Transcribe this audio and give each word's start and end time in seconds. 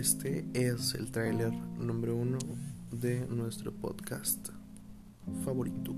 Este 0.00 0.46
es 0.54 0.94
el 0.94 1.10
tráiler 1.10 1.52
número 1.52 2.16
uno 2.16 2.38
de 2.90 3.26
nuestro 3.28 3.70
podcast 3.70 4.48
favorito. 5.44 5.94